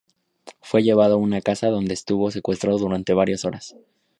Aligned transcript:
Fue 0.61 0.81
llevado 0.81 1.13
a 1.13 1.17
una 1.17 1.41
casa, 1.41 1.67
donde 1.69 1.93
estuvo 1.93 2.31
secuestrado 2.31 2.79
durante 2.79 3.13
varias 3.13 3.45
horas. 3.45 3.75